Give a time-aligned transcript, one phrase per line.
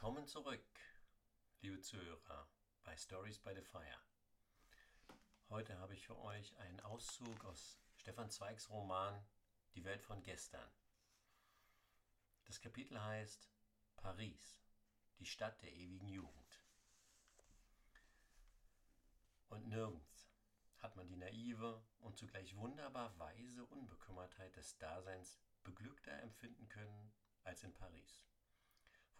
[0.00, 0.64] Willkommen zurück,
[1.60, 2.48] liebe Zuhörer,
[2.84, 4.00] bei Stories by the Fire.
[5.50, 9.22] Heute habe ich für euch einen Auszug aus Stefan Zweigs Roman
[9.74, 10.72] Die Welt von gestern.
[12.46, 13.50] Das Kapitel heißt
[13.96, 14.64] Paris,
[15.18, 16.64] die Stadt der ewigen Jugend.
[19.50, 20.32] Und nirgends
[20.78, 27.12] hat man die naive und zugleich wunderbar weise Unbekümmertheit des Daseins beglückter empfinden können
[27.44, 28.24] als in Paris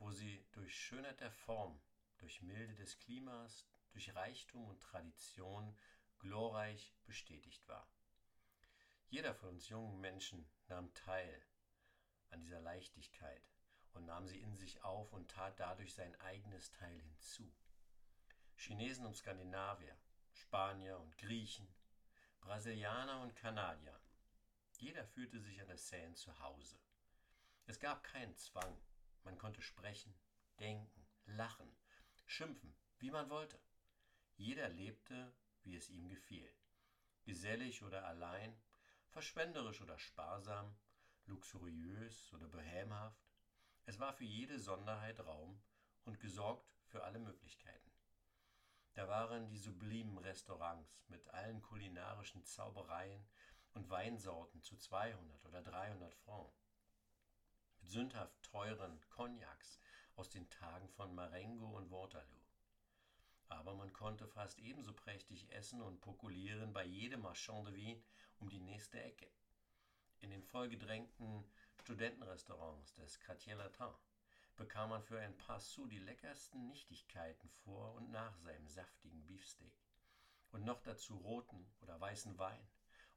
[0.01, 1.79] wo sie durch Schönheit der Form,
[2.19, 5.77] durch Milde des Klimas, durch Reichtum und Tradition
[6.19, 7.87] glorreich bestätigt war.
[9.09, 11.47] Jeder von uns jungen Menschen nahm teil
[12.31, 13.43] an dieser Leichtigkeit
[13.93, 17.53] und nahm sie in sich auf und tat dadurch sein eigenes Teil hinzu.
[18.57, 19.97] Chinesen und Skandinavier,
[20.33, 21.69] Spanier und Griechen,
[22.41, 24.01] Brasilianer und Kanadier,
[24.79, 26.79] jeder fühlte sich an der Seine zu Hause.
[27.67, 28.81] Es gab keinen Zwang,
[29.25, 30.15] man konnte sprechen,
[30.59, 31.77] denken, lachen,
[32.27, 33.61] schimpfen, wie man wollte.
[34.37, 36.51] Jeder lebte, wie es ihm gefiel.
[37.25, 38.57] Gesellig oder allein,
[39.09, 40.77] verschwenderisch oder sparsam,
[41.27, 43.23] luxuriös oder bohämhaft.
[43.85, 45.63] Es war für jede Sonderheit Raum
[46.05, 47.91] und gesorgt für alle Möglichkeiten.
[48.95, 53.25] Da waren die sublimen Restaurants mit allen kulinarischen Zaubereien
[53.73, 56.70] und Weinsorten zu 200 oder 300 Francs
[57.81, 59.81] mit sündhaft teuren Cognacs
[60.17, 62.41] aus den Tagen von Marengo und Waterloo.
[63.49, 68.03] Aber man konnte fast ebenso prächtig essen und pokulieren bei jedem Marchand de Vin
[68.39, 69.31] um die nächste Ecke.
[70.21, 71.45] In den vollgedrängten
[71.81, 73.95] Studentenrestaurants des Quartier Latin
[74.57, 79.75] bekam man für ein paar Sous die leckersten Nichtigkeiten vor und nach seinem saftigen Beefsteak.
[80.53, 82.69] Und noch dazu roten oder weißen Wein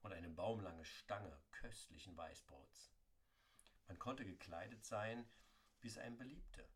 [0.01, 2.93] und eine baumlange Stange köstlichen Weißbrots.
[3.87, 5.25] Man konnte gekleidet sein,
[5.81, 6.67] wie es einem beliebte.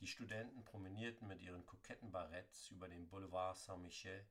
[0.00, 4.28] Die Studenten promenierten mit ihren koketten Baretts über den Boulevard Saint-Michel.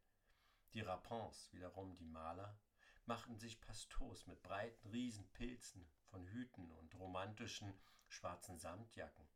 [0.73, 2.59] Die Rapins, wiederum die Maler,
[3.05, 7.73] machten sich pastos mit breiten Riesenpilzen von Hüten und romantischen
[8.07, 9.27] schwarzen Samtjacken.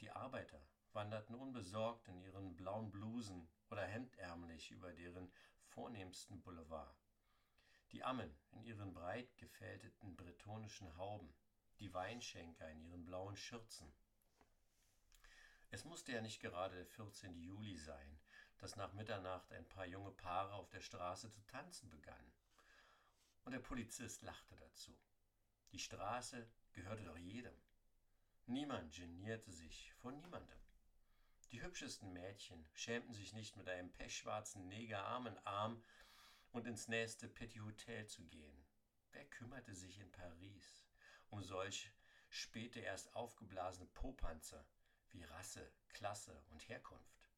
[0.00, 0.60] Die Arbeiter
[0.92, 5.32] wanderten unbesorgt in ihren blauen Blusen oder hemdärmlich über deren
[5.66, 6.96] vornehmsten Boulevard.
[7.92, 11.34] Die Ammen in ihren breit gefälteten bretonischen Hauben,
[11.80, 13.92] die Weinschenker in ihren blauen Schürzen.
[15.70, 17.36] Es musste ja nicht gerade der 14.
[17.40, 18.20] Juli sein,
[18.58, 22.32] dass nach Mitternacht ein paar junge Paare auf der Straße zu tanzen begannen.
[23.44, 24.96] Und der Polizist lachte dazu.
[25.72, 27.54] Die Straße gehörte doch jedem.
[28.46, 30.60] Niemand genierte sich vor niemandem.
[31.50, 35.82] Die hübschesten Mädchen schämten sich nicht mit einem pechschwarzen Neger Arm in Arm
[36.52, 38.64] und ins nächste Petit Hotel zu gehen.
[39.12, 40.83] Wer kümmerte sich in Paris
[41.34, 41.90] um solch
[42.28, 44.64] späte erst aufgeblasene Popanzer
[45.10, 47.28] wie Rasse, Klasse und Herkunft.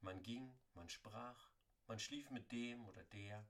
[0.00, 1.50] Man ging, man sprach,
[1.86, 3.46] man schlief mit dem oder der,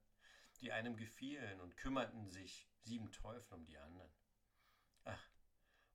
[0.60, 4.12] die einem gefielen und kümmerten sich sieben Teufel um die anderen.
[5.04, 5.31] Ach,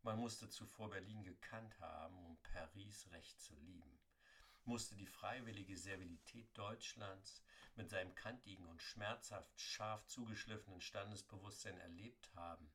[0.01, 3.99] man musste zuvor Berlin gekannt haben, um Paris recht zu lieben,
[4.63, 7.43] musste die freiwillige Servilität Deutschlands
[7.75, 12.71] mit seinem kantigen und schmerzhaft scharf zugeschliffenen Standesbewusstsein erlebt haben,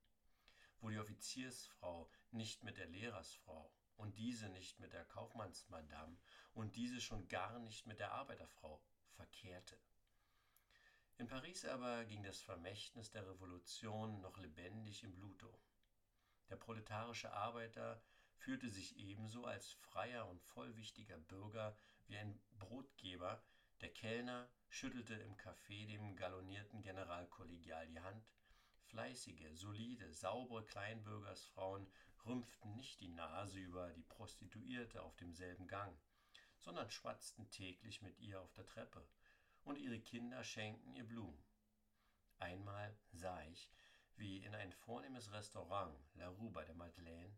[0.84, 6.19] wo die Offiziersfrau nicht mit der Lehrersfrau und diese nicht mit der Kaufmannsmadame
[6.53, 9.81] und diese schon gar nicht mit der Arbeiterfrau verkehrte.
[11.17, 15.56] In Paris aber ging das Vermächtnis der Revolution noch lebendig im Blut um.
[16.50, 18.03] Der proletarische Arbeiter
[18.37, 23.43] fühlte sich ebenso als freier und vollwichtiger Bürger wie ein Brotgeber,
[23.81, 28.28] der Kellner schüttelte im Café dem galonierten Generalkollegial die Hand,
[28.94, 31.84] Fleißige, solide, saubere Kleinbürgersfrauen
[32.27, 35.99] rümpften nicht die Nase über die Prostituierte auf demselben Gang,
[36.60, 39.04] sondern schwatzten täglich mit ihr auf der Treppe,
[39.65, 41.43] und ihre Kinder schenkten ihr Blumen.
[42.38, 43.69] Einmal sah ich,
[44.15, 47.37] wie in ein vornehmes Restaurant, La Rue bei der Madeleine,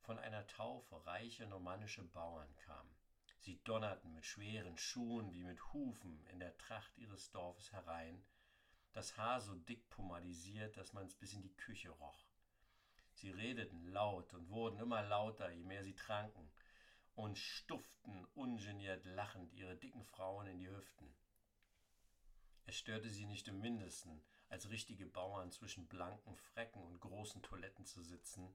[0.00, 2.94] von einer Taufe reiche normannische Bauern kamen.
[3.38, 8.22] Sie donnerten mit schweren Schuhen wie mit Hufen in der Tracht ihres Dorfes herein,
[8.94, 12.24] das Haar so dick pomadisiert, dass man es bis in die Küche roch.
[13.14, 16.48] Sie redeten laut und wurden immer lauter, je mehr sie tranken,
[17.16, 21.12] und stuften ungeniert lachend ihre dicken Frauen in die Hüften.
[22.66, 27.84] Es störte sie nicht im mindesten, als richtige Bauern zwischen blanken Frecken und großen Toiletten
[27.84, 28.54] zu sitzen.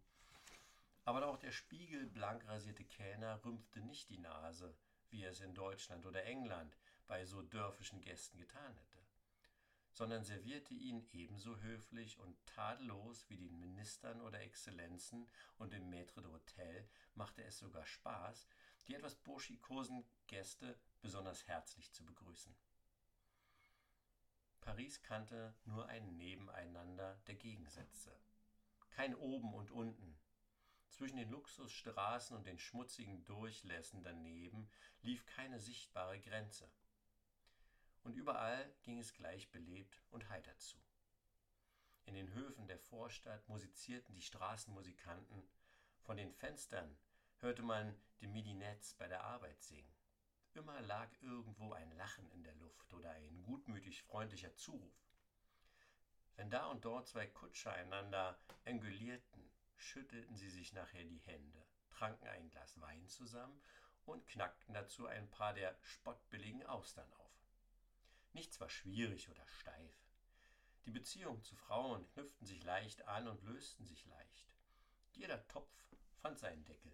[1.03, 4.75] Aber auch der spiegelblank rasierte Kellner rümpfte nicht die Nase,
[5.09, 6.77] wie er es in Deutschland oder England
[7.07, 8.99] bei so dörfischen Gästen getan hätte
[9.91, 15.27] sondern servierte ihn ebenso höflich und tadellos wie den Ministern oder Exzellenzen
[15.57, 18.47] und dem Maître d'Hôtel machte es sogar Spaß,
[18.87, 22.55] die etwas burschikosen Gäste besonders herzlich zu begrüßen.
[24.61, 28.15] Paris kannte nur ein Nebeneinander der Gegensätze.
[28.91, 30.19] Kein Oben und Unten.
[30.89, 34.69] Zwischen den Luxusstraßen und den schmutzigen Durchlässen daneben
[35.01, 36.69] lief keine sichtbare Grenze.
[38.03, 40.77] Und überall ging es gleich belebt und heiter zu.
[42.05, 45.47] In den Höfen der Vorstadt musizierten die Straßenmusikanten,
[46.01, 46.97] von den Fenstern
[47.37, 49.93] hörte man die Midinets bei der Arbeit singen.
[50.53, 54.93] Immer lag irgendwo ein Lachen in der Luft oder ein gutmütig freundlicher Zuruf.
[56.35, 62.27] Wenn da und dort zwei Kutscher einander engulierten, schüttelten sie sich nachher die Hände, tranken
[62.27, 63.61] ein Glas Wein zusammen
[64.05, 67.48] und knackten dazu ein paar der spottbilligen Austern auf.
[68.33, 69.95] Nichts war schwierig oder steif.
[70.85, 74.55] Die Beziehungen zu Frauen knüpften sich leicht an und lösten sich leicht.
[75.13, 75.71] Jeder Topf
[76.21, 76.93] fand seinen Deckel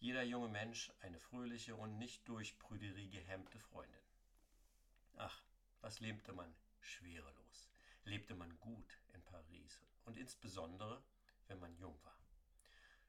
[0.00, 4.00] jeder junge Mensch eine fröhliche und nicht durch Prüderie gehemmte Freundin.
[5.18, 5.44] Ach,
[5.82, 7.68] was lebte man schwerelos,
[8.04, 11.04] lebte man gut in Paris und insbesondere,
[11.48, 12.18] wenn man jung war.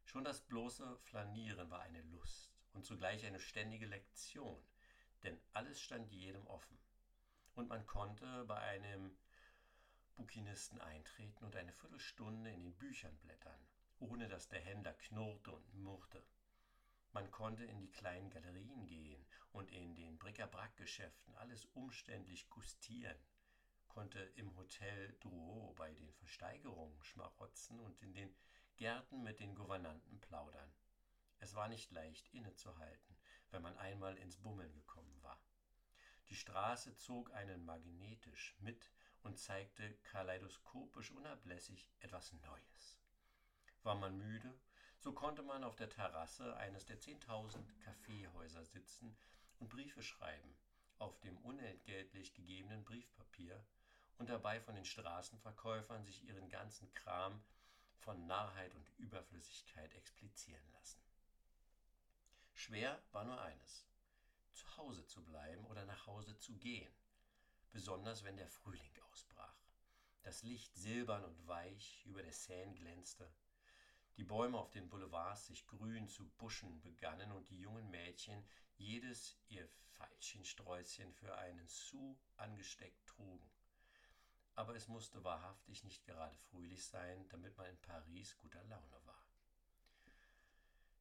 [0.03, 4.61] Schon das bloße Flanieren war eine Lust und zugleich eine ständige Lektion,
[5.23, 6.77] denn alles stand jedem offen.
[7.55, 9.17] Und man konnte bei einem
[10.15, 13.67] Bukinisten eintreten und eine Viertelstunde in den Büchern blättern,
[13.99, 16.23] ohne dass der Händler knurrte und murrte.
[17.13, 23.17] Man konnte in die kleinen Galerien gehen und in den Bric-à-Brac-Geschäften alles umständlich gustieren,
[23.89, 28.33] konnte im Hotel Drouot bei den Versteigerungen schmarotzen und in den
[28.77, 30.71] Gärten mit den Gouvernanten plaudern.
[31.39, 33.17] Es war nicht leicht innezuhalten,
[33.49, 35.41] wenn man einmal ins Bummeln gekommen war.
[36.31, 38.89] Die Straße zog einen magnetisch mit
[39.21, 42.97] und zeigte kaleidoskopisch unablässig etwas Neues.
[43.83, 44.57] War man müde,
[44.97, 49.13] so konnte man auf der Terrasse eines der 10.000 Kaffeehäuser sitzen
[49.59, 50.55] und Briefe schreiben,
[50.99, 53.61] auf dem unentgeltlich gegebenen Briefpapier
[54.17, 57.43] und dabei von den Straßenverkäufern sich ihren ganzen Kram
[57.99, 61.01] von Narrheit und Überflüssigkeit explizieren lassen.
[62.53, 63.90] Schwer war nur eines,
[64.53, 66.93] zu Hause zu bleiben oder nach Hause zu gehen,
[67.71, 69.55] besonders wenn der Frühling ausbrach.
[70.23, 73.31] Das Licht silbern und weich über der Seine glänzte,
[74.17, 78.45] die Bäume auf den Boulevards sich grün zu Buschen begannen und die jungen Mädchen
[78.75, 79.67] jedes ihr
[79.97, 83.49] Veilchensträußchen für einen Sou angesteckt trugen.
[84.55, 89.25] Aber es musste wahrhaftig nicht gerade fröhlich sein, damit man in Paris guter Laune war.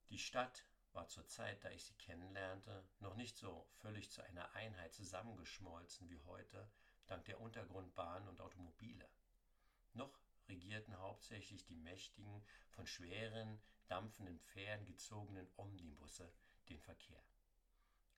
[0.08, 4.52] Die Stadt war zur Zeit, da ich sie kennenlernte, noch nicht so völlig zu einer
[4.54, 6.70] Einheit zusammengeschmolzen wie heute,
[7.06, 9.08] dank der Untergrundbahnen und Automobile.
[9.92, 16.32] Noch regierten hauptsächlich die mächtigen, von schweren, dampfenden Pferden gezogenen Omnibusse
[16.68, 17.22] den Verkehr.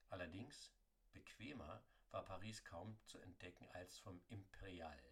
[0.09, 0.71] Allerdings
[1.11, 5.03] bequemer war Paris kaum zu entdecken als vom Imperial,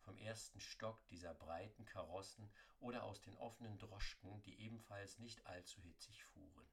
[0.00, 5.80] vom ersten Stock dieser breiten Karossen oder aus den offenen Droschken, die ebenfalls nicht allzu
[5.82, 6.69] hitzig fuhren.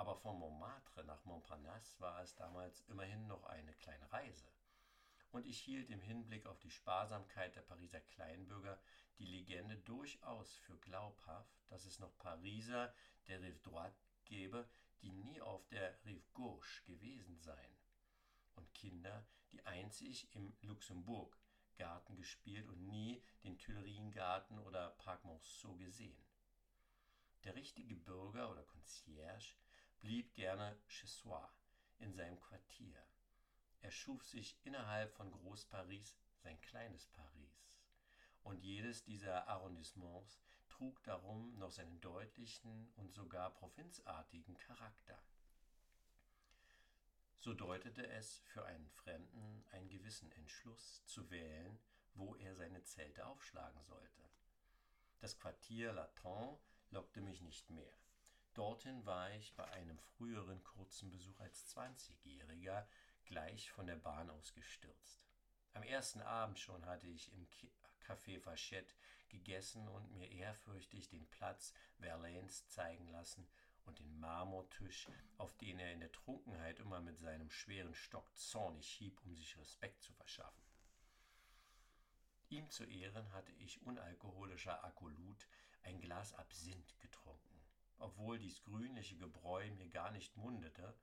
[0.00, 4.50] Aber von Montmartre nach Montparnasse war es damals immerhin noch eine kleine Reise
[5.30, 8.80] und ich hielt im Hinblick auf die Sparsamkeit der Pariser Kleinbürger
[9.18, 12.94] die Legende durchaus für glaubhaft, dass es noch Pariser
[13.26, 14.66] der Rive droite gäbe,
[15.02, 17.76] die nie auf der Rive gauche gewesen seien,
[18.54, 21.36] und Kinder, die einzig im Luxemburg
[21.76, 26.24] Garten gespielt und nie den Tuileriengarten oder Parc Monceau gesehen.
[27.44, 29.56] Der richtige Bürger oder Concierge
[30.00, 31.46] blieb gerne chez soi,
[31.98, 33.04] in seinem Quartier,
[33.82, 37.66] er schuf sich innerhalb von Groß-Paris sein kleines Paris.
[38.42, 45.22] Und jedes dieser Arrondissements trug darum noch seinen deutlichen und sogar provinzartigen Charakter.
[47.38, 51.78] So deutete es für einen Fremden einen gewissen Entschluss zu wählen,
[52.14, 54.28] wo er seine Zelte aufschlagen sollte.
[55.20, 56.58] Das Quartier Latin
[56.90, 57.94] lockte mich nicht mehr.
[58.60, 62.86] Dorthin war ich bei einem früheren kurzen Besuch als Zwanzigjähriger
[63.24, 65.26] gleich von der Bahn aus gestürzt.
[65.72, 67.48] Am ersten Abend schon hatte ich im
[68.06, 68.94] Café Vachette
[69.30, 73.48] gegessen und mir ehrfürchtig den Platz Verlaines zeigen lassen
[73.86, 78.86] und den Marmortisch, auf den er in der Trunkenheit immer mit seinem schweren Stock zornig
[78.86, 80.62] hieb, um sich Respekt zu verschaffen.
[82.50, 85.48] Ihm zu Ehren hatte ich unalkoholischer Akolut
[85.82, 86.94] ein Glas Absinth.
[88.00, 90.94] Obwohl dies grünliche Gebräu mir gar nicht mundete,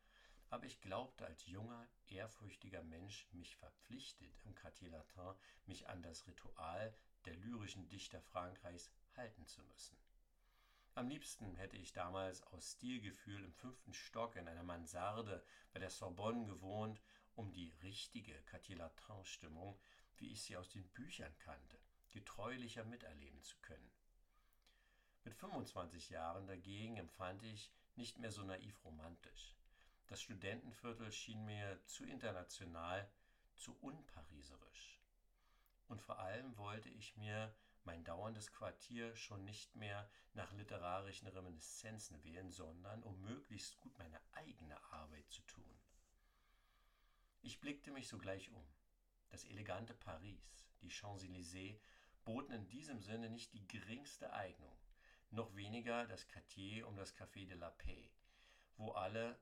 [0.50, 5.36] aber ich glaubte als junger, ehrfürchtiger Mensch mich verpflichtet, im Quartier Latin
[5.66, 6.94] mich an das Ritual
[7.25, 9.98] der lyrischen Dichter Frankreichs halten zu müssen.
[10.96, 15.92] Am liebsten hätte ich damals aus Stilgefühl im fünften Stock in einer Mansarde bei der
[15.92, 17.00] Sorbonne gewohnt,
[17.36, 19.80] um die richtige Cartier-Latin-Stimmung,
[20.16, 21.77] wie ich sie aus den Büchern kannte,
[22.10, 23.92] getreulicher miterleben zu können.
[25.27, 29.57] Mit 25 Jahren dagegen empfand ich nicht mehr so naiv romantisch.
[30.05, 33.12] Das Studentenviertel schien mir zu international,
[33.57, 35.01] zu unpariserisch.
[35.89, 37.53] Und vor allem wollte ich mir
[37.84, 44.22] mein dauerndes Quartier schon nicht mehr nach literarischen Reminiszenzen wählen, sondern um möglichst gut meine
[44.31, 45.77] eigene Arbeit zu tun.
[47.41, 48.65] Ich blickte mich sogleich um.
[49.27, 51.81] Das elegante Paris, die Champs-Élysées,
[52.24, 54.77] boten in diesem Sinne nicht die geringste Eignung,
[55.31, 58.10] noch weniger das Quartier um das Café de la Paix,
[58.77, 59.39] wo alle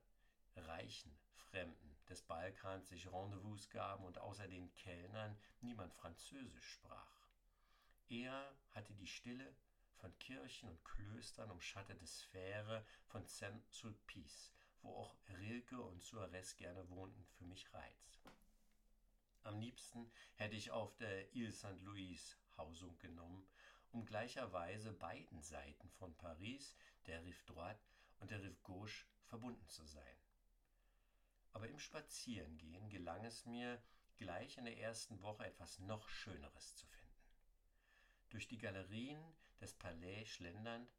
[0.56, 7.28] reichen Fremden des Balkans sich Rendezvous gaben und außer den Kellnern niemand Französisch sprach.
[8.08, 9.56] Er hatte die Stille
[9.96, 14.52] von Kirchen und Klöstern umschattete Sphäre von Saint-Sulpice,
[14.82, 18.20] wo auch Rilke und Suarez gerne wohnten, für mich Reiz.
[19.42, 23.48] Am liebsten hätte ich auf der Ile Saint-Louis Hausung genommen,
[23.96, 26.76] um gleicherweise beiden Seiten von Paris,
[27.06, 27.80] der Rive droite
[28.18, 30.18] und der Rive gauche, verbunden zu sein.
[31.54, 33.82] Aber im Spazierengehen gelang es mir,
[34.18, 37.24] gleich in der ersten Woche etwas noch Schöneres zu finden.
[38.28, 39.18] Durch die Galerien
[39.62, 40.92] des Palais schlendernd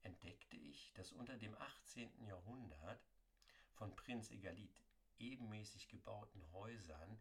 [0.00, 2.24] entdeckte ich, dass unter dem 18.
[2.24, 3.06] Jahrhundert
[3.74, 4.82] von Prinz Egalit
[5.18, 7.20] ebenmäßig gebauten Häusern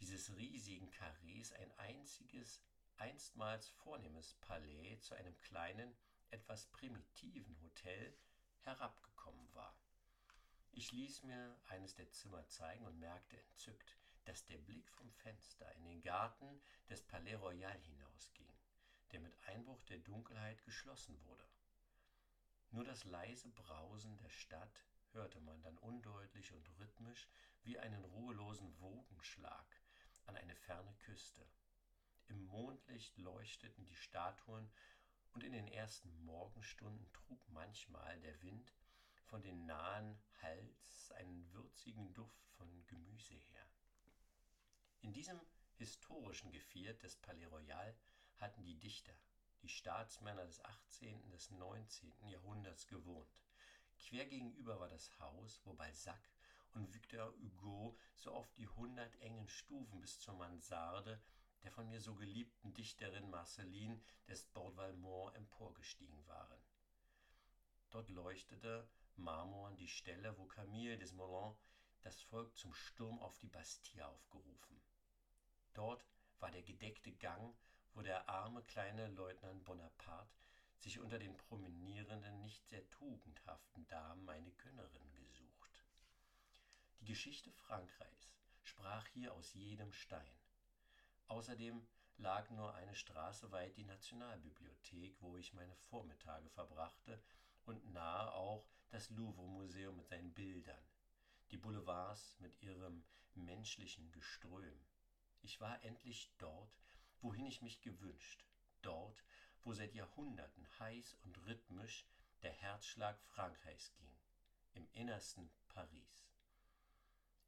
[0.00, 2.60] dieses riesigen Karrees ein einziges,
[2.98, 5.96] einstmals vornehmes Palais zu einem kleinen,
[6.30, 8.16] etwas primitiven Hotel
[8.60, 9.76] herabgekommen war.
[10.72, 15.70] Ich ließ mir eines der Zimmer zeigen und merkte entzückt, dass der Blick vom Fenster
[15.74, 18.50] in den Garten des Palais Royal hinausging,
[19.10, 21.46] der mit Einbruch der Dunkelheit geschlossen wurde.
[22.70, 24.82] Nur das leise Brausen der Stadt
[25.12, 27.28] hörte man dann undeutlich und rhythmisch
[27.64, 29.66] wie einen ruhelosen Wogenschlag
[30.24, 31.46] an eine ferne Küste.
[32.28, 34.70] Im Mondlicht leuchteten die Statuen
[35.32, 38.72] und in den ersten Morgenstunden trug manchmal der Wind
[39.24, 43.66] von den nahen Hals einen würzigen Duft von Gemüse her.
[45.00, 45.40] In diesem
[45.76, 47.96] historischen Geviert des Palais Royal
[48.36, 49.12] hatten die Dichter,
[49.62, 51.30] die Staatsmänner des 18.
[51.30, 52.12] des 19.
[52.28, 53.40] Jahrhunderts gewohnt.
[53.98, 56.28] Quer gegenüber war das Haus, wo Balzac
[56.74, 61.20] und Victor Hugo so oft die hundert engen Stufen bis zur Mansarde
[61.62, 66.60] der von mir so geliebten Dichterin Marceline des Bord Valmont emporgestiegen waren.
[67.90, 71.56] Dort leuchtete Marmorn die Stelle, wo Camille Desmoulins
[72.02, 74.80] das Volk zum Sturm auf die Bastille aufgerufen.
[75.74, 76.04] Dort
[76.40, 77.54] war der gedeckte Gang,
[77.94, 80.34] wo der arme kleine Leutnant Bonaparte
[80.78, 85.84] sich unter den promenierenden, nicht sehr tugendhaften Damen eine Gönnerin gesucht.
[87.00, 90.41] Die Geschichte Frankreichs sprach hier aus jedem Stein.
[91.32, 91.82] Außerdem
[92.18, 97.22] lag nur eine Straße weit die Nationalbibliothek, wo ich meine Vormittage verbrachte,
[97.64, 100.84] und nahe auch das Louvre-Museum mit seinen Bildern,
[101.50, 103.02] die Boulevards mit ihrem
[103.34, 104.84] menschlichen Geström.
[105.40, 106.70] Ich war endlich dort,
[107.22, 108.44] wohin ich mich gewünscht,
[108.82, 109.24] dort,
[109.64, 112.04] wo seit Jahrhunderten heiß und rhythmisch
[112.42, 114.20] der Herzschlag Frankreichs ging,
[114.74, 116.28] im innersten Paris.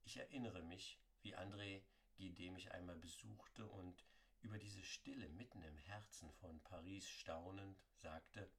[0.04, 1.82] Ich erinnere mich, wie André
[2.16, 4.04] Gide mich einmal besuchte und
[4.42, 8.50] über diese Stille mitten im Herzen von Paris staunend sagte,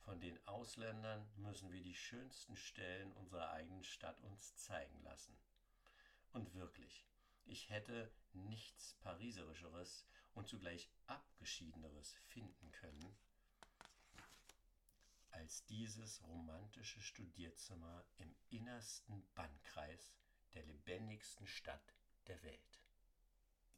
[0.00, 5.36] von den Ausländern müssen wir die schönsten Stellen unserer eigenen Stadt uns zeigen lassen.
[6.32, 7.04] Und wirklich,
[7.44, 13.16] ich hätte nichts Pariserischeres und zugleich Abgeschiedeneres finden können,
[15.30, 20.14] als dieses romantische Studierzimmer im innersten Bannkreis
[20.54, 21.94] der lebendigsten Stadt
[22.28, 22.60] der Welt.